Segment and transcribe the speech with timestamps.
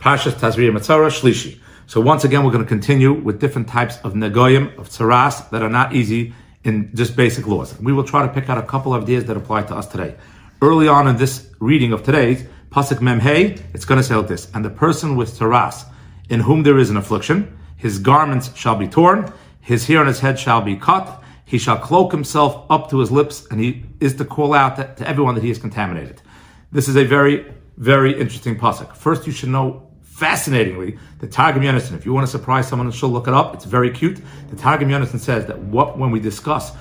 [0.00, 1.58] Pashas Tazria Metzorah Shlishi.
[1.86, 5.62] So once again, we're going to continue with different types of negoyim, of tzaras, that
[5.62, 6.32] are not easy
[6.64, 7.78] in just basic laws.
[7.78, 10.16] We will try to pick out a couple of ideas that apply to us today.
[10.62, 14.50] Early on in this reading of today's, Pasuk Memhei, it's going to say like this,
[14.54, 15.84] and the person with tzaras,
[16.30, 19.30] in whom there is an affliction, his garments shall be torn,
[19.60, 23.10] his hair on his head shall be cut, he shall cloak himself up to his
[23.10, 26.22] lips, and he is to call out to, to everyone that he is contaminated.
[26.72, 28.96] This is a very, very interesting pasuk.
[28.96, 29.89] First, you should know
[30.20, 33.54] fascinatingly, the Targum Yonason, if you want to surprise someone, she'll look it up.
[33.54, 34.20] It's very cute.
[34.50, 36.72] The Targum Yonason says that what when we discuss,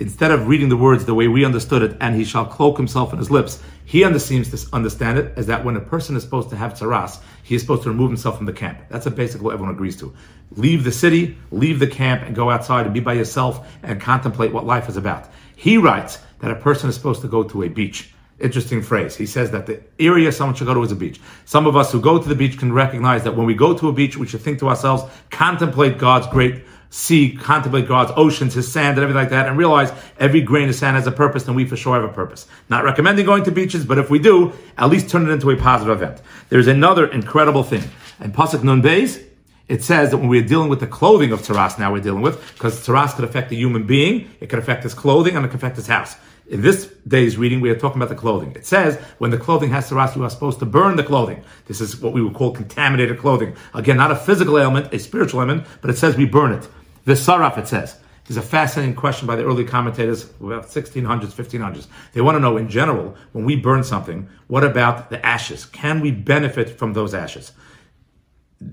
[0.00, 3.12] instead of reading the words the way we understood it, and he shall cloak himself
[3.12, 6.48] in his lips, he seems to understand it as that when a person is supposed
[6.48, 8.78] to have tzaras, he is supposed to remove himself from the camp.
[8.88, 10.14] That's a basic what everyone agrees to.
[10.52, 14.50] Leave the city, leave the camp, and go outside and be by yourself and contemplate
[14.50, 15.28] what life is about.
[15.56, 19.16] He writes that a person is supposed to go to a beach interesting phrase.
[19.16, 21.20] He says that the area someone should go to is a beach.
[21.44, 23.88] Some of us who go to the beach can recognize that when we go to
[23.88, 28.70] a beach, we should think to ourselves, contemplate God's great sea, contemplate God's oceans, His
[28.70, 31.56] sand, and everything like that, and realize every grain of sand has a purpose, and
[31.56, 32.46] we for sure have a purpose.
[32.68, 35.56] Not recommending going to beaches, but if we do, at least turn it into a
[35.56, 36.20] positive event.
[36.50, 37.82] There's another incredible thing.
[38.20, 39.24] In Pasuk Nun Beis,
[39.68, 42.40] it says that when we're dealing with the clothing of tzaras, now we're dealing with,
[42.54, 45.56] because tzaras could affect a human being, it could affect his clothing, and it could
[45.56, 46.16] affect his house.
[46.48, 48.52] In this day's reading, we are talking about the clothing.
[48.56, 51.42] It says when the clothing has tzaras, you are supposed to burn the clothing.
[51.66, 53.56] This is what we would call contaminated clothing.
[53.74, 56.68] Again, not a physical ailment, a spiritual ailment, but it says we burn it.
[57.04, 57.96] The saraf, it says.
[58.26, 61.86] There's a fascinating question by the early commentators, about 1600s, 1500s.
[62.12, 65.64] They want to know, in general, when we burn something, what about the ashes?
[65.64, 67.52] Can we benefit from those ashes?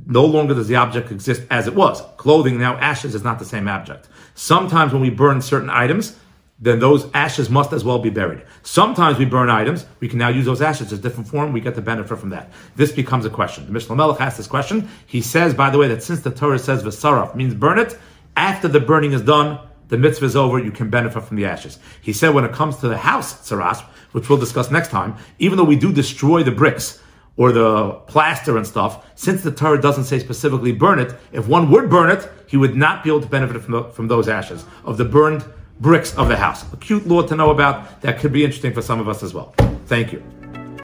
[0.06, 2.02] No longer does the object exist as it was.
[2.18, 4.08] Clothing, now ashes, is not the same object.
[4.36, 6.16] Sometimes when we burn certain items,
[6.62, 8.44] then those ashes must as well be buried.
[8.64, 11.76] Sometimes we burn items, we can now use those ashes as different form, we get
[11.76, 12.52] the benefit from that.
[12.76, 13.66] This becomes a question.
[13.66, 14.90] The Mishnah Melech asks this question.
[15.06, 17.98] He says, by the way, that since the Torah says Vesaraf means burn it,
[18.36, 21.80] after the burning is done, the mitzvah is over, you can benefit from the ashes.
[22.02, 25.58] He said when it comes to the house tzaras, which we'll discuss next time, even
[25.58, 27.02] though we do destroy the bricks,
[27.40, 31.72] or the plaster and stuff, since the Torah doesn't say specifically burn it, if one
[31.72, 34.66] would burn it, he would not be able to benefit from, the, from those ashes,
[34.84, 35.46] of the burned
[35.80, 36.72] bricks of the house.
[36.74, 39.34] A cute law to know about that could be interesting for some of us as
[39.34, 39.56] well.
[39.86, 40.39] Thank you.